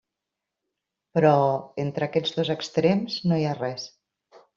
Però, 1.17 1.33
entre 1.83 2.07
aquests 2.07 2.33
dos 2.39 2.49
extrems, 2.57 3.19
no 3.33 3.39
hi 3.43 3.47
ha 3.47 3.53
res. 3.61 3.87